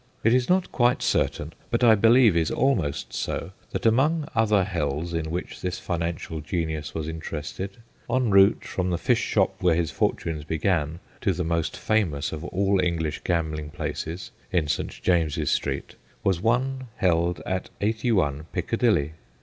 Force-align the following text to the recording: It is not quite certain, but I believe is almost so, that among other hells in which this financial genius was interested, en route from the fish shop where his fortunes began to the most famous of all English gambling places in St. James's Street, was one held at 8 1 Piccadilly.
It 0.23 0.33
is 0.33 0.49
not 0.49 0.71
quite 0.71 1.03
certain, 1.03 1.53
but 1.69 1.83
I 1.83 1.93
believe 1.93 2.35
is 2.35 2.49
almost 2.49 3.13
so, 3.13 3.51
that 3.69 3.85
among 3.85 4.27
other 4.33 4.63
hells 4.63 5.13
in 5.13 5.29
which 5.29 5.61
this 5.61 5.77
financial 5.77 6.41
genius 6.41 6.95
was 6.95 7.07
interested, 7.07 7.77
en 8.09 8.31
route 8.31 8.65
from 8.65 8.89
the 8.89 8.97
fish 8.97 9.21
shop 9.21 9.57
where 9.61 9.75
his 9.75 9.91
fortunes 9.91 10.43
began 10.43 11.01
to 11.21 11.33
the 11.33 11.43
most 11.43 11.77
famous 11.77 12.31
of 12.31 12.43
all 12.45 12.81
English 12.83 13.21
gambling 13.23 13.69
places 13.69 14.31
in 14.51 14.67
St. 14.67 14.89
James's 15.03 15.51
Street, 15.51 15.93
was 16.23 16.41
one 16.41 16.87
held 16.95 17.39
at 17.45 17.69
8 17.79 18.01
1 18.11 18.47
Piccadilly. 18.53 19.11